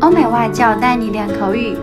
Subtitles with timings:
[0.00, 1.76] 欧美外教带你练口语。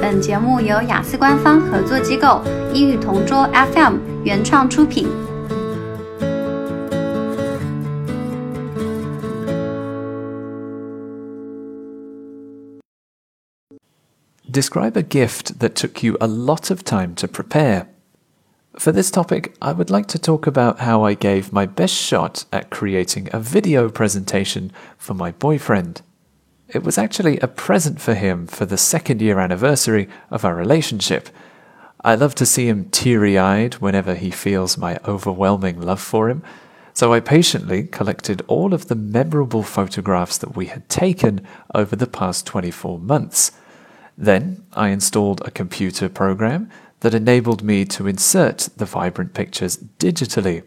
[0.00, 2.42] 本节目由雅思官方合作机构
[2.72, 5.08] 英语同桌 FM 原创出品。
[14.56, 17.88] Describe a gift that took you a lot of time to prepare.
[18.78, 22.44] For this topic, I would like to talk about how I gave my best shot
[22.50, 26.02] at creating a video presentation for my boyfriend.
[26.73, 31.27] It was actually a present for him for the second year anniversary of our relationship.
[32.01, 36.43] I love to see him teary eyed whenever he feels my overwhelming love for him,
[36.93, 41.45] so I patiently collected all of the memorable photographs that we had taken
[41.75, 43.51] over the past 24 months.
[44.17, 46.69] Then I installed a computer program
[47.01, 50.63] that enabled me to insert the vibrant pictures digitally.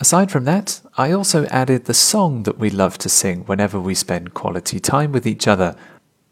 [0.00, 3.94] Aside from that, I also added the song that we love to sing whenever we
[3.94, 5.76] spend quality time with each other.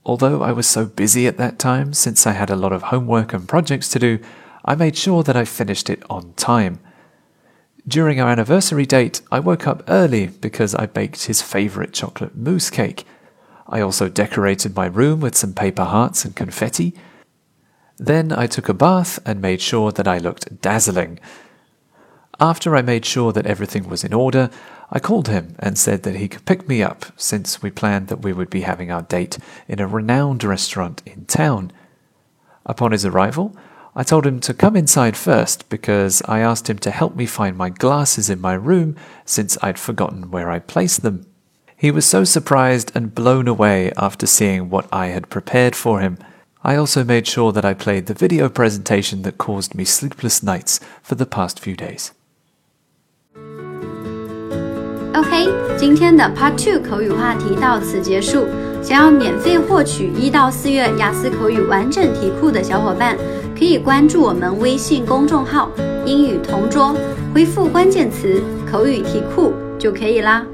[0.04, 3.32] Although I was so busy at that time, since I had a lot of homework
[3.32, 4.18] and projects to do,
[4.64, 6.80] I made sure that I finished it on time.
[7.86, 12.70] During our anniversary date, I woke up early because I baked his favorite chocolate mousse
[12.70, 13.04] cake.
[13.66, 16.94] I also decorated my room with some paper hearts and confetti.
[17.98, 21.20] Then I took a bath and made sure that I looked dazzling.
[22.42, 24.48] After I made sure that everything was in order,
[24.90, 28.22] I called him and said that he could pick me up since we planned that
[28.22, 29.36] we would be having our date
[29.68, 31.70] in a renowned restaurant in town.
[32.64, 33.54] Upon his arrival,
[33.94, 37.58] I told him to come inside first because I asked him to help me find
[37.58, 41.26] my glasses in my room since I'd forgotten where I placed them.
[41.76, 46.16] He was so surprised and blown away after seeing what I had prepared for him.
[46.64, 50.80] I also made sure that I played the video presentation that caused me sleepless nights
[51.02, 52.12] for the past few days.
[55.12, 58.46] OK，今天的 Part Two 口语话题到此结束。
[58.80, 63.16] 想要免费获取一到四月雅思口语完整题库的小伙伴，
[63.58, 65.68] 可以关注我们微信公众号
[66.06, 66.94] “英语同桌”，
[67.34, 68.40] 回复关键词
[68.70, 70.46] “口语题库”就可以啦。